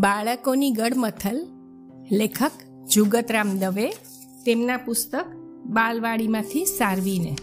બાળકોની 0.00 0.70
ગડમથલ 0.70 1.46
લેખક 2.12 2.50
જુગતરામ 2.94 3.58
દવે 3.58 3.90
તેમના 4.46 4.76
પુસ્તક 4.76 5.26
બાલવાડીમાંથી 5.66 6.64
સારવીને. 6.64 7.36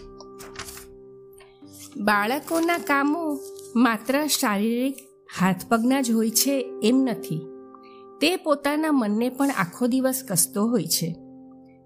બાળકોના 1.96 2.78
કામો 2.78 3.38
માત્ર 3.76 4.26
શારીરિક 4.26 4.98
હાથ 5.38 5.66
પગના 5.68 6.00
જ 6.00 6.10
હોય 6.10 6.30
છે 6.30 6.80
એમ 6.82 6.96
નથી. 6.96 7.46
તે 8.20 8.36
પોતાના 8.36 8.92
મનને 8.92 9.28
પણ 9.28 9.50
આખો 9.50 9.86
દિવસ 9.86 10.24
કસતો 10.28 10.66
હોય 10.66 10.84
છે. 10.84 11.16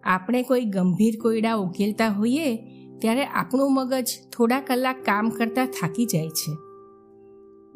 આપણે 0.04 0.42
કોઈ 0.42 0.64
ગંભીર 0.64 1.18
કોયડા 1.20 1.54
ઉકેલતા 1.54 2.08
હોઈએ 2.08 2.56
ત્યારે 2.98 3.26
આપણું 3.26 3.74
મગજ 3.74 4.10
થોડા 4.36 4.60
કલાક 4.60 4.96
કામ 5.04 5.30
કરતાં 5.30 5.66
થાકી 5.66 6.04
જાય 6.04 6.28
છે. 6.28 6.52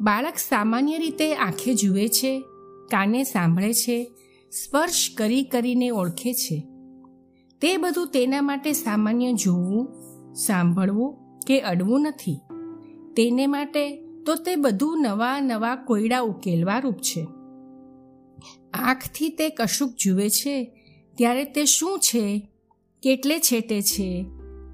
બાળક 0.01 0.33
સામાન્ય 0.37 0.97
રીતે 0.97 1.35
આંખે 1.35 1.73
જુએ 1.73 2.07
છે 2.07 2.43
કાને 2.91 3.23
સાંભળે 3.23 3.73
છે? 3.73 4.11
સ્પર્શ 4.51 5.11
કરી 5.17 5.43
કરીને 5.43 5.89
ઓળખે 5.89 6.33
છે. 6.33 6.67
તે 7.61 7.77
બધું 7.77 8.07
તેના 8.07 8.41
માટે 8.41 8.73
સામાન્ય 8.73 9.33
જોવું, 9.33 9.89
સાંભળવું 10.33 11.39
કે 11.47 11.61
અડવું 11.61 12.01
નથી. 12.01 12.39
તેને 13.17 13.47
માટે 13.47 14.03
તો 14.25 14.35
તે 14.35 14.55
બધું 14.55 15.01
નવા 15.01 15.39
નવા 15.39 15.75
કોયડા 15.75 16.19
ઉકેલવા 16.19 16.79
રૂપ 16.79 16.97
છે. 16.97 17.27
આંખથી 18.73 19.29
તે 19.29 19.49
કશુંક 19.49 19.95
જુએ 19.99 20.29
છે, 20.29 20.71
ત્યારે 21.17 21.43
તે 21.43 21.65
શું 21.65 21.99
છે, 21.99 22.49
કેટલે 23.03 23.39
છેટે 23.39 23.81
છે, 23.81 24.25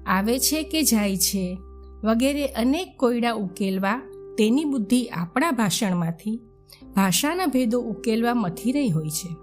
આવે 0.06 0.38
છે 0.38 0.62
કે 0.62 0.82
જાય 0.82 1.16
છે, 1.16 1.58
વગેરે 2.04 2.46
અનેક 2.46 2.96
કોયડા 2.96 3.32
ઉકેલવા 3.32 4.00
તેની 4.38 4.64
બુદ્ધિ 4.64 5.06
આપણા 5.06 5.50
ભાષણમાંથી 5.50 6.40
ભાષાના 6.82 7.46
ભેદો 7.46 7.80
ઉકેલવા 7.80 8.34
મથી 8.34 8.72
રહી 8.72 8.88
હોય 8.88 9.10
છે. 9.10 9.36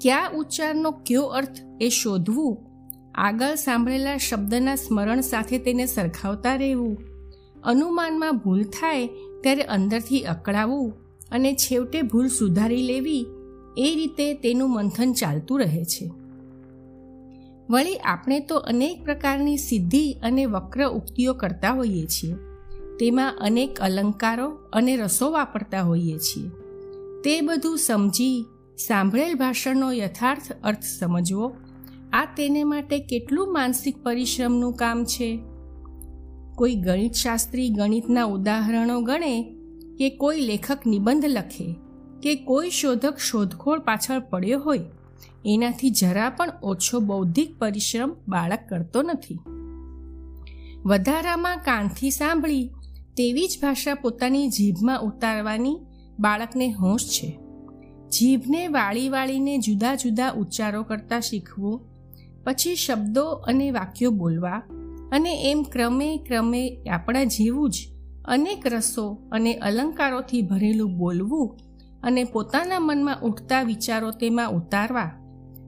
કયા 0.00 0.30
ઉચ્ચારનો 0.34 0.90
કયો 0.90 1.22
અર્થ 1.22 1.56
એ 1.80 1.88
શોધવું? 1.88 2.66
આગળ 3.14 3.54
સાંભળેલા 3.54 4.16
શબ્દના 4.16 4.74
સ્મરણ 4.74 5.20
સાથે 5.20 5.58
તેને 5.58 5.86
સરખાવતા 5.86 6.56
રહેવું. 6.56 6.98
અનુમાનમાં 7.64 8.38
ભૂલ 8.38 8.62
થાય 8.62 9.06
ત્યારે 9.42 9.62
અંદરથી 9.62 10.20
અકળાવવું 10.20 10.92
અને 11.30 11.54
છેવટે 11.54 12.02
ભૂલ 12.02 12.28
સુધારી 12.28 12.82
લેવી 12.82 13.26
એ 13.78 13.94
રીતે 13.94 14.34
તેનું 14.34 14.72
મંથન 14.72 15.12
ચાલતું 15.12 15.60
રહે 15.60 15.84
છે. 15.84 16.10
વળી 17.70 17.96
આપણે 17.96 18.40
તો 18.40 18.56
અનેક 18.56 19.04
પ્રકારની 19.04 19.56
સિદ્ધિ 19.56 20.12
અને 20.12 20.46
વક્ર 20.46 20.88
ઉક્તિઓ 20.88 21.34
કરતા 21.34 21.72
હોઈએ 21.72 22.06
છીએ. 22.06 22.34
તેમાં 23.00 23.38
અનેક 23.40 23.80
અલંકારો 23.80 24.48
અને 24.48 24.96
રસો 24.96 25.30
વાપરતા 25.30 25.80
હોઈએ 25.80 26.18
છીએ. 26.18 26.48
તે 27.24 27.40
બધું 27.40 27.78
સમજી 27.78 28.46
સાંભળેલ 28.86 29.34
ભાષણનો 29.34 29.92
યથાર્થ 29.92 30.52
અર્થ 30.64 30.82
સમજવો, 31.00 31.56
આ 32.12 32.24
તેને 32.36 32.64
માટે 32.64 32.98
કેટલું 32.98 33.52
માનસિક 33.52 34.02
પરિશ્રમનું 34.02 34.72
કામ 34.72 35.04
છે? 35.04 35.40
કોઈ 36.54 36.74
ગણિતશાસ્ત્રી 36.74 37.68
ગણિતના 37.68 38.24
ઉદાહરણો 38.24 39.00
ગણે 39.00 39.54
કે 39.98 40.10
કોઈ 40.10 40.40
લેખક 40.40 40.86
નિબંધ 40.86 41.24
લખે 41.24 41.76
કે 42.22 42.34
કોઈ 42.34 42.70
શોધક 42.70 43.18
શોધખોળ 43.18 43.78
પાછળ 43.78 44.18
પડ્યો 44.18 44.60
હોય, 44.60 44.80
એનાથી 45.44 45.90
જરા 45.90 46.30
પણ 46.30 46.52
ઓછો 46.62 47.00
બૌદ્ધિક 47.00 47.58
પરિશ્રમ 47.58 48.16
બાળક 48.28 48.58
કરતો 48.68 49.02
નથી. 49.02 49.38
વધારામાં 50.86 51.56
કાનથી 51.56 52.10
સાંભળી 52.10 52.70
તેવી 53.16 53.46
જ 53.46 53.58
ભાષા 53.62 53.94
પોતાની 53.94 54.48
જીભમાં 54.48 55.02
ઉતારવાની 55.02 55.76
બાળકને 56.20 56.70
હોશ 56.70 57.04
છે. 57.04 57.38
જીભને 58.08 58.68
વાળી 58.68 59.08
વાળીને 59.08 59.58
જુદા 59.58 59.94
જુદા 59.94 60.30
ઉચ્ચારો 60.30 60.82
કરતા 60.82 61.20
શીખવું, 61.20 61.80
પછી 62.44 62.76
શબ્દો 62.76 63.24
અને 63.30 63.70
વાક્યો 63.70 64.10
બોલવા 64.10 64.62
અને 65.12 65.50
એમ 65.50 65.62
ક્રમે 65.62 66.16
ક્રમે 66.16 66.84
આપણા 66.90 67.24
જેવું 67.24 67.70
જ 67.70 67.76
અનેક 68.24 68.66
રસો 68.66 69.28
અને 69.32 69.54
અલંકારોથી 69.54 70.42
ભરેલું 70.42 70.96
બોલવું 70.96 71.56
અને 72.02 72.24
પોતાના 72.24 72.80
મનમાં 72.80 73.22
ઉઠતા 73.22 73.62
વિચારો 73.62 74.10
તેમાં 74.10 74.50
ઉતારવા, 74.50 75.10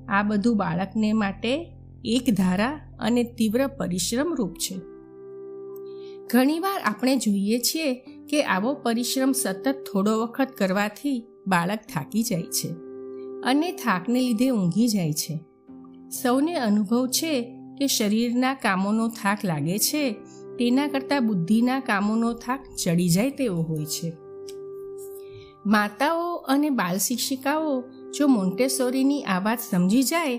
આ 0.09 0.23
બધું 0.23 0.57
બાળકને 0.57 1.13
માટે 1.13 1.77
એક 2.05 2.35
ધારા 2.35 2.97
અને 3.01 3.23
તીવ્ર 3.23 3.67
પરિશ્રમ 3.67 4.35
રૂપ 4.35 4.55
છે. 4.55 4.98
ઘણીવાર 6.31 6.81
આપણે 6.85 7.17
જોઈએ 7.17 7.59
છીએ 7.59 7.95
કે 8.31 8.43
આવો 8.43 8.75
પરિશ્રમ 8.75 9.33
સતત 9.33 9.73
થોડો 9.93 10.23
વખત 10.23 10.49
કરવાથી 10.59 11.25
બાળક 11.47 11.79
થાકી 11.95 12.23
જાય 12.23 12.43
છે 12.43 12.69
અને 13.45 13.73
થાકને 13.73 14.21
લીધે 14.21 14.51
ઊંઘી 14.51 14.89
જાય 14.89 15.13
છે. 15.13 15.41
સૌને 16.23 16.55
અનુભવ 16.55 17.07
છે 17.07 17.57
કે 17.79 17.87
શરીરના 17.87 18.55
કામોનો 18.55 19.09
થાક 19.09 19.45
લાગે 19.45 19.79
છે, 19.79 20.13
તેના 20.59 20.87
કરતાં 20.87 21.27
બુદ્ધિના 21.27 21.81
કામોનો 21.81 22.33
થાક 22.33 22.65
ચડી 22.85 23.09
જાય 23.09 23.31
તેવો 23.31 23.63
હોય 23.63 23.85
છે. 23.85 24.13
માતાઓ 25.67 26.35
અને 26.35 26.71
બાલ 26.71 26.99
શિક્ષિકાઓ 26.99 27.85
જો 28.19 28.27
મોન્ટેસોરીની 28.27 29.23
આ 29.23 29.41
વાત 29.41 29.59
સમજી 29.71 30.03
જાય, 30.03 30.37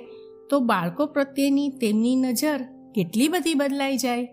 તો 0.50 0.60
બાળકો 0.60 1.06
પ્રત્યેની 1.06 1.70
તેમની 1.70 2.16
નજર 2.16 2.62
કેટલી 2.96 3.28
બધી 3.28 3.54
બદલાઈ 3.54 3.98
જાય? 3.98 4.28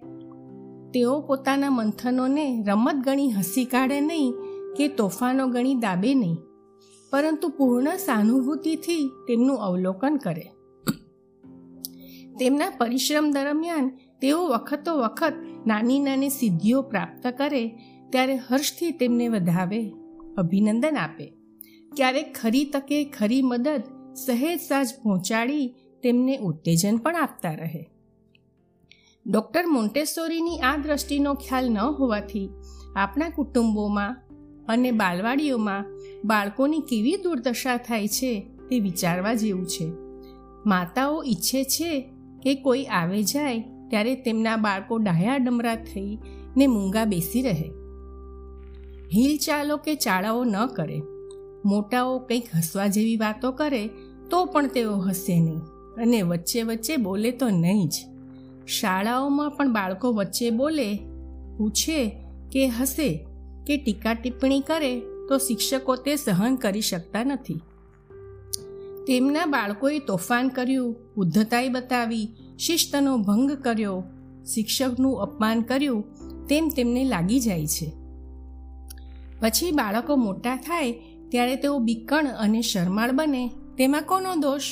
તેઓ 0.94 1.20
પોતાના 1.20 1.70
મંથનોને 1.70 2.64
રમત 2.68 2.94
ગણી 2.94 3.30
હસી 3.30 3.64
કાઢે 3.64 4.00
નહીં 4.00 4.32
કે 4.76 4.88
તોફાનો 4.88 5.46
ગણી 5.46 5.74
દાબે 5.74 6.14
નહીં. 6.14 6.36
પરંતુ 7.12 7.48
પૂર્ણ 7.48 7.96
સહાનુભૂતિથી 7.96 9.10
તેમનું 9.28 9.56
અવલોકન 9.56 10.16
કરે. 10.16 10.52
તેમના 12.38 12.70
પરિશ્રમ 12.78 13.30
દરમિયાન 13.30 13.90
તેઓ 14.20 14.46
વખતો 14.46 14.98
વખત 14.98 15.32
નાની 15.66 16.00
નાની 16.00 16.28
સિદ્ધિઓ 16.28 16.82
પ્રાપ્ત 16.82 17.26
કરે 17.38 17.68
ત્યારે 18.10 18.36
હર્ષથી 18.36 18.90
તેમને 18.90 19.28
વધાવે, 19.28 19.92
અભિનંદન 20.38 20.96
આપે. 20.96 21.32
ક્યારેક 21.96 22.36
ખરી 22.42 22.64
તકે 22.64 23.04
ખરી 23.04 23.42
મદદ 23.42 23.82
સહેજ 24.14 24.60
સાજ 24.60 24.86
પહોંચાડી 25.02 25.74
તેમને 26.02 26.38
ઉત્તેજન 26.38 26.96
પણ 26.96 27.16
આપતા 27.16 27.54
રહે. 27.54 27.95
ડૉક્ટર 29.30 29.66
મોન્ટેસોરીની 29.66 30.58
આ 30.58 30.76
દ્રષ્ટિનો 30.76 31.34
ખ્યાલ 31.34 31.70
ન 31.70 31.78
હોવાથી 31.78 32.50
આપણા 32.96 33.28
કુટુંબોમાં 33.28 34.16
અને 34.68 34.90
બાલવાડીઓમાં 34.90 35.84
બાળકોની 36.24 36.80
કેવી 36.80 37.16
દુર્દશા 37.16 37.76
થાય 37.76 38.08
છે 38.08 38.50
તે 38.70 38.80
વિચારવા 38.80 39.34
જેવું 39.34 39.66
છે. 39.66 39.92
માતાઓ 40.66 41.22
ઈચ્છે 41.22 41.64
છે 41.64 42.10
કે 42.42 42.54
કોઈ 42.54 42.84
આવે 42.84 43.22
જાય 43.22 43.60
ત્યારે 43.90 44.14
તેમના 44.14 44.56
બાળકો 44.56 44.98
ડાયા 44.98 45.36
ડમરા 45.36 45.74
થઈ 45.74 46.18
ને 46.56 46.66
મૂંગા 46.66 47.04
બેસી 47.04 47.42
રહે. 47.42 47.70
હિલચાલો 49.14 49.76
કે 49.76 49.94
ચાળાઓ 49.94 50.44
ન 50.44 50.66
કરે. 50.66 51.02
મોટાઓ 51.64 52.18
કંઈક 52.18 52.44
હસવા 52.56 52.86
જેવી 52.86 53.16
વાતો 53.16 53.52
કરે 53.52 53.90
તો 54.30 54.44
પણ 54.44 54.66
તેઓ 54.66 54.96
હસે 54.96 55.40
નહીં 55.40 55.58
અને 56.02 56.22
વચ્ચે 56.22 56.62
વચ્ચે 56.62 56.96
બોલે 56.96 57.30
તો 57.30 57.48
નહીં 57.48 57.88
જ. 57.88 57.92
શાળાઓમાં 58.66 59.50
પણ 59.50 59.72
બાળકો 59.72 60.12
વચ્ચે 60.12 60.50
બોલે, 60.50 60.98
પૂછે 61.56 62.22
કે 62.52 62.68
હસે 62.68 63.26
કે 63.66 63.76
ટીકા 63.76 64.14
ટિપ્પણી 64.14 64.60
કરે 64.60 65.00
તો 65.28 65.38
શિક્ષકો 65.38 65.96
તે 65.96 66.16
સહન 66.16 66.56
કરી 66.56 66.80
શકતા 66.80 67.24
નથી. 67.24 67.60
તેમના 69.06 69.46
બાળકોએ 69.46 69.98
તોફાન 69.98 70.48
કર્યું, 70.48 70.96
ઉદ્ધતાઈ 71.16 71.68
બતાવી, 71.68 72.28
શિસ્તનો 72.58 73.18
ભંગ 73.18 73.52
કર્યો, 73.52 74.04
શિક્ષકનું 74.54 75.20
અપમાન 75.20 75.60
કર્યું, 75.60 76.04
તેમ 76.46 76.68
તેમને 76.68 77.04
લાગી 77.04 77.40
જાય 77.40 77.66
છે. 77.66 77.92
પછી 79.40 79.70
બાળકો 79.70 80.16
મોટા 80.16 80.56
થાય 80.56 80.92
ત્યારે 81.28 81.56
તેઓ 81.56 81.78
બીકણ 81.78 82.26
અને 82.26 82.60
શરમાળ 82.60 83.12
બને, 83.12 83.50
તેમાં 83.78 84.02
કોનો 84.02 84.34
દોષ? 84.34 84.62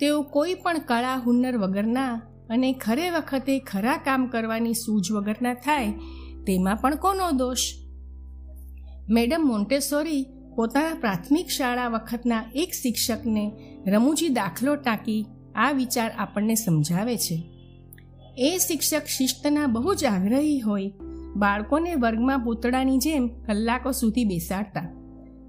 તેઓ 0.00 0.22
કોઈ 0.22 0.54
પણ 0.54 0.78
કળા, 0.78 1.16
હુનર 1.16 1.56
વગરના 1.56 2.20
અને 2.50 2.72
ખરે 2.72 3.10
વખતે 3.10 3.58
ખરા 3.58 3.96
કામ 3.96 4.26
કરવાની 4.26 4.74
સૂઝ 4.74 5.12
વગરના 5.12 5.54
થાય, 5.54 5.92
તેમાં 6.46 6.76
પણ 6.76 6.94
કોનો 6.94 7.30
દોષ? 7.30 7.58
મેડમ 9.10 9.40
મોન્ટેસોરી 9.46 10.26
પોતાના 10.56 10.94
પ્રાથમિક 10.94 11.48
શાળા 11.48 11.88
વખતના 11.88 12.44
એક 12.54 12.70
શિક્ષકને 12.82 13.52
રમૂજી 13.86 14.28
દાખલો 14.28 14.76
ટાંકી 14.76 15.26
આ 15.54 15.70
વિચાર 15.70 16.10
આપણને 16.10 16.54
સમજાવે 16.54 17.16
છે. 17.16 17.42
એ 18.38 18.58
શિક્ષક 18.58 19.06
શિસ્તના 19.06 19.66
બહુ 19.66 19.94
જ 19.94 20.04
આગ્રહી 20.04 20.60
હોય, 20.60 20.92
બાળકોને 21.36 21.94
વર્ગમાં 21.94 22.40
પૂતળાની 22.40 22.98
જેમ 22.98 23.28
કલાકો 23.28 23.92
સુધી 23.92 24.24
બેસાડતા. 24.24 24.80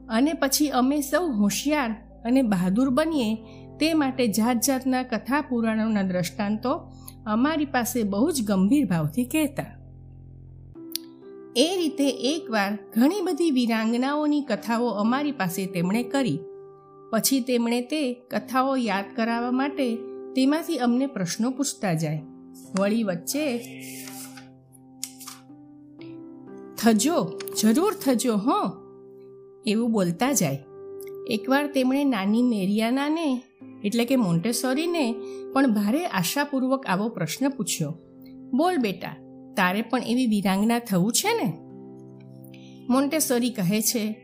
અને 0.09 0.33
પછી 0.33 0.69
અમે 0.69 1.01
સૌ 1.01 1.31
હોશિયાર 1.31 1.89
અને 2.25 2.41
બહાદુર 2.41 2.89
બનીએ 2.89 3.37
તે 3.79 3.93
માટે 3.93 4.27
જાત 4.27 4.61
જાતના 4.67 5.03
કથા 5.03 5.41
પુરાણોના 5.41 6.01
દ્રષ્ટાંતો 6.01 6.91
અમારી 7.25 7.65
પાસે 7.65 8.03
બહુ 8.03 8.31
જ 8.31 8.47
ગંભીર 8.47 8.85
ભાવથી 8.85 9.25
કહેતા. 9.25 9.65
એ 11.55 11.75
રીતે 11.77 12.09
એકવાર 12.09 12.79
ઘણી 12.95 13.21
બધી 13.21 13.51
વીરાંગનાઓની 13.51 14.41
કથાઓ 14.41 14.87
અમારી 14.87 15.31
પાસે 15.31 15.65
તેમણે 15.65 16.03
કરી. 16.03 16.39
પછી 17.11 17.39
તેમણે 17.39 17.81
તે 17.81 18.13
કથાઓ 18.13 18.75
યાદ 18.75 19.05
કરાવવા 19.15 19.51
માટે 19.51 19.95
તેમાંથી 20.35 20.77
અમને 20.77 21.07
પ્રશ્નો 21.07 21.51
પૂછતા 21.51 21.93
જાય. 21.93 22.21
વળી 22.79 23.03
વચ્ચે, 23.03 23.57
થજો, 26.77 27.39
જરૂર 27.61 27.93
થજો, 27.93 28.35
હો, 28.35 28.73
એવું 29.65 29.91
બોલતા 29.91 30.31
જાય. 30.33 30.63
એકવાર 31.29 31.67
તેમણે 31.67 32.03
નાની 32.03 32.41
મેરિયાનાને 32.43 33.41
એટલે 33.83 34.05
કે 34.05 34.15
મોન્ટેસોરીને 34.15 35.15
પણ 35.53 35.73
ભારે 35.73 36.05
આશાપૂર્વક 36.05 36.85
આવો 36.85 37.09
પ્રશ્ન 37.09 37.49
પૂછ્યો. 37.49 37.91
બોલ 38.53 38.77
બેટા, 38.77 39.15
તારે 39.57 39.81
પણ 39.81 40.03
એવી 40.03 40.27
વિરાંગના 40.27 40.79
થવું 40.79 41.11
છે 41.11 41.33
ને? 41.43 41.53
મોન્ટેસોરી 42.89 43.49
કહે 43.49 43.81
છે, 43.81 44.15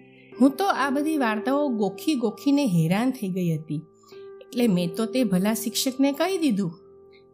હું 0.42 0.52
તો 0.52 0.66
આ 0.66 0.90
બધી 0.90 1.18
વાર્તાઓ 1.18 1.68
ગોખી 1.70 2.16
ગોખીને 2.16 2.66
હેરાન 2.66 3.12
થઈ 3.12 3.30
ગઈ 3.30 3.58
હતી. 3.58 3.82
એટલે 4.42 4.68
મેં 4.68 4.96
તો 4.96 5.06
તે 5.06 5.24
ભલા 5.24 5.54
શિક્ષકને 5.54 6.12
કહી 6.12 6.38
દીધું. 6.38 6.74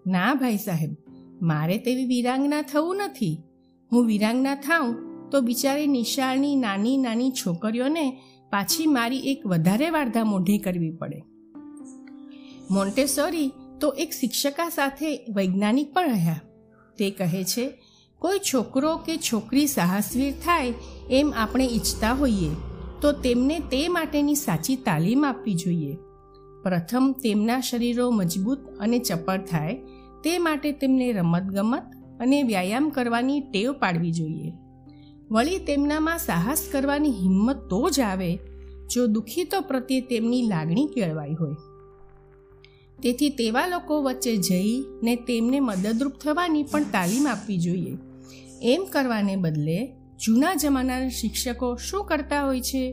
ના 0.07 0.33
ભાઈ 0.33 0.57
સાહેબ, 0.57 0.95
મારે 1.41 1.77
તેવી 1.77 2.05
વિરાંગના 2.05 2.61
થવું 2.61 2.97
નથી. 2.97 3.43
હું 3.91 4.05
વિરાંગના 4.05 4.55
થાઉં 4.55 4.95
તો 5.29 5.41
બિચારી 5.41 5.87
નિશાળની 5.87 6.55
નાની 6.55 6.97
નાની 6.97 7.31
છોકરીઓને 7.31 8.21
પાછી 8.51 8.85
મારી 8.87 9.17
એક 9.17 9.47
વધારે 9.47 9.89
વાર્તા 9.89 10.23
મોઢી 10.23 10.57
કરવી 10.57 10.91
પડે. 10.91 11.21
મોન્ટેસોરી 12.71 13.51
તો 13.81 13.89
એક 13.89 14.11
શિક્ષકા 14.11 14.69
સાથે 14.69 15.19
વૈજ્ઞાનિક 15.35 15.93
પણ 15.93 16.09
રહ્યા. 16.09 16.41
તે 16.97 17.11
કહે 17.11 17.43
છે, 17.43 17.73
કોઈ 18.19 18.39
છોકરો 18.39 18.97
કે 18.97 19.17
છોકરી 19.17 19.67
સાહસવીર 19.67 20.33
થાય 20.33 20.73
એમ 21.11 21.33
આપણે 21.37 21.65
ઈચ્છતા 21.65 22.13
હોઈએ, 22.13 22.49
તો 23.01 23.11
તેમને 23.11 23.59
તે 23.59 23.87
માટેની 23.87 24.35
સાચી 24.35 24.75
તાલીમ 24.75 25.25
આપવી 25.25 25.53
જોઈએ. 25.53 25.97
પ્રથમ 26.63 27.11
તેમના 27.11 27.59
શરીરો 27.59 28.11
મજબૂત 28.11 28.59
અને 28.79 28.99
ચપળ 28.99 29.37
થાય, 29.37 29.75
તે 30.23 30.37
માટે 30.37 30.71
તેમને 30.71 31.11
રમતગમત 31.11 31.83
અને 32.19 32.43
વ્યાયામ 32.43 32.89
કરવાની 32.89 33.39
ટેવ 33.39 33.73
પાડવી 33.73 34.11
જોઈએ. 34.11 34.53
વળી 35.31 35.57
તેમનામાં 35.57 36.17
સાહસ 36.17 36.69
કરવાની 36.71 37.09
હિંમત 37.09 37.55
તો 37.69 37.89
જ 37.89 37.99
આવે, 37.99 38.39
જો 38.93 39.07
દુઃખીતો 39.07 39.61
પ્રત્યે 39.61 40.01
તેમની 40.01 40.47
લાગણી 40.47 40.85
કેળવાઈ 40.85 41.33
હોય. 41.33 41.70
તેથી 43.03 43.29
તેવા 43.29 43.67
લોકો 43.67 44.01
વચ્ચે 44.01 44.37
જઈને 44.37 45.15
તેમને 45.15 45.59
મદદરૂપ 45.59 46.13
થવાની 46.13 46.63
પણ 46.63 46.83
તાલીમ 46.83 47.27
આપવી 47.27 47.57
જોઈએ. 47.57 47.97
એમ 48.61 48.85
કરવાને 48.91 49.35
બદલે 49.35 49.95
જૂના 50.25 50.53
જમાનાના 50.55 51.09
શિક્ષકો 51.09 51.75
શું 51.75 52.05
કરતા 52.05 52.45
હોય 52.45 52.61
છે? 52.61 52.91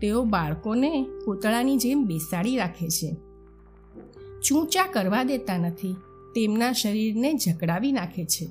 તેઓ 0.00 0.24
બાળકોને 0.24 1.06
પૂતળાની 1.26 1.76
જેમ 1.76 2.04
બેસાડી 2.04 2.56
રાખે 2.56 2.88
છે. 2.88 3.16
ચૂંચા 4.48 4.86
કરવા 4.92 5.22
દેતા 5.22 5.58
નથી, 5.58 5.92
તેમના 6.34 6.72
શરીરને 6.72 7.32
જકડાવી 7.32 7.92
નાખે 7.92 8.24
છે 8.24 8.46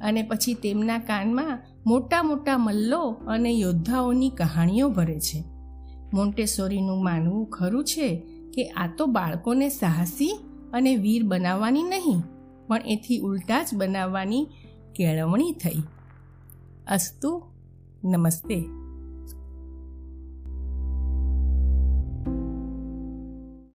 અને 0.00 0.22
પછી 0.22 0.54
તેમના 0.54 0.98
કાનમાં 0.98 1.58
મોટા 1.86 2.22
મોટા 2.22 2.58
મલ્લો 2.58 3.02
અને 3.08 3.52
યોદ્ધાઓની 3.52 4.30
કહાણીઓ 4.30 4.88
ભરે 4.88 5.20
છે. 5.20 5.44
મોન્ટેસોરીનું 6.14 7.04
માનવું 7.04 7.46
ખરું 7.46 7.84
છે 7.84 8.22
કે 8.58 8.64
આ 8.68 8.86
તો 8.98 9.06
બાળકોને 9.06 9.68
સાહસી 9.68 10.32
અને 10.72 10.96
વીર 10.96 11.22
બનાવવાની 11.24 11.82
નહીં, 11.82 12.20
પણ 12.66 12.80
એથી 12.86 13.18
ઉલટા 13.18 13.62
જ 13.62 13.74
બનાવવાની 13.74 14.44
કેળવણી 14.94 15.52
થઈ. 15.52 15.82
અસ્તુ, 16.90 17.42
નમસ્તે. 18.04 18.87